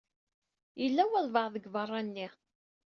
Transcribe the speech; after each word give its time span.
Yella 0.81 1.03
walebɛaḍ 1.11 1.49
deg 1.53 1.65
beṛṛa-nni. 1.73 2.27